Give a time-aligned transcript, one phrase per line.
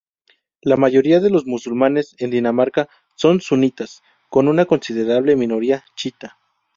[0.63, 6.39] La mayoría de los musulmanes en Dinamarca son sunitas, con una considerable minoría chiita.